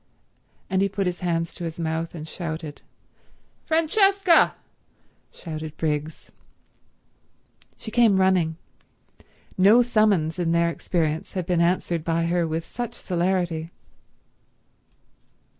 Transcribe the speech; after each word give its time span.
And 0.67 0.81
he 0.81 0.89
put 0.89 1.05
his 1.05 1.19
hands 1.19 1.53
to 1.53 1.63
his 1.63 1.79
mouth 1.79 2.15
and 2.15 2.27
shouted. 2.27 2.81
"Francesca!" 3.67 4.55
shouted 5.31 5.77
Briggs. 5.77 6.31
She 7.77 7.91
came 7.91 8.19
running. 8.19 8.57
No 9.59 9.83
summons 9.83 10.39
in 10.39 10.53
their 10.53 10.71
experience 10.71 11.33
had 11.33 11.45
been 11.45 11.61
answered 11.61 12.03
by 12.03 12.25
her 12.25 12.47
with 12.47 12.65
such 12.65 12.95
celerity. 12.95 13.69